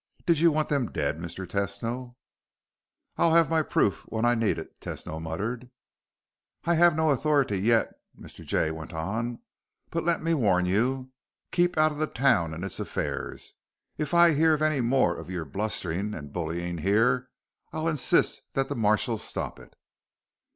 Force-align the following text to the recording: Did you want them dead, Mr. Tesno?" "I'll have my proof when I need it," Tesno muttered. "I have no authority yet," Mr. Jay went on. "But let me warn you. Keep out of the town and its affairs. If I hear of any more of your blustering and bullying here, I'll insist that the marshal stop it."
Did 0.25 0.39
you 0.39 0.51
want 0.51 0.69
them 0.69 0.91
dead, 0.91 1.19
Mr. 1.19 1.45
Tesno?" 1.45 2.15
"I'll 3.17 3.35
have 3.35 3.51
my 3.51 3.61
proof 3.61 3.99
when 4.07 4.25
I 4.25 4.33
need 4.33 4.57
it," 4.57 4.79
Tesno 4.79 5.21
muttered. 5.21 5.69
"I 6.63 6.73
have 6.73 6.95
no 6.95 7.11
authority 7.11 7.59
yet," 7.59 7.93
Mr. 8.19 8.43
Jay 8.43 8.71
went 8.71 8.93
on. 8.93 9.41
"But 9.91 10.01
let 10.03 10.23
me 10.23 10.33
warn 10.33 10.65
you. 10.65 11.11
Keep 11.51 11.77
out 11.77 11.91
of 11.91 11.99
the 11.99 12.07
town 12.07 12.51
and 12.55 12.65
its 12.65 12.79
affairs. 12.79 13.53
If 13.99 14.15
I 14.15 14.33
hear 14.33 14.55
of 14.55 14.63
any 14.63 14.81
more 14.81 15.15
of 15.15 15.29
your 15.29 15.45
blustering 15.45 16.15
and 16.15 16.33
bullying 16.33 16.79
here, 16.79 17.29
I'll 17.71 17.87
insist 17.87 18.41
that 18.53 18.69
the 18.69 18.75
marshal 18.75 19.19
stop 19.19 19.59
it." 19.59 19.75